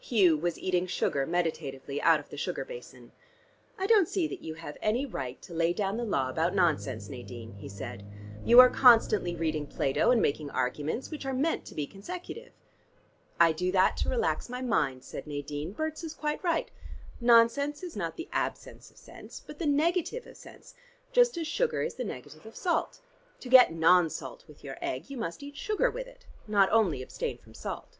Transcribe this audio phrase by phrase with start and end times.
[0.00, 3.12] Hugh was eating sugar meditatively out of the sugar basin.
[3.76, 7.10] "I don't see that you have any right to lay down the law about nonsense,
[7.10, 8.02] Nadine," he said.
[8.46, 12.54] "You are constantly reading Plato, and making arguments, which are meant to be consecutive."
[13.38, 15.72] "I do that to relax my mind," said Nadine.
[15.72, 16.70] "Berts is quite right.
[17.20, 20.72] Nonsense is not the absence of sense, but the negative of sense,
[21.12, 23.00] just as sugar is the negative of salt.
[23.40, 27.02] To get non salt with your egg, you must eat sugar with it, not only
[27.02, 27.98] abstain from salt."